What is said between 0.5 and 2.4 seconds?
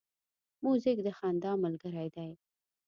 موزیک د خندا ملګری دی.